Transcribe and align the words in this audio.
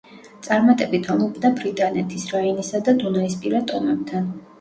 წარმატებით 0.45 1.09
ომობდა 1.15 1.51
ბრიტანეთის, 1.59 2.23
რაინისა 2.37 2.81
და 2.89 2.95
დუნაისპირა 3.03 3.63
ტომებთან. 3.73 4.27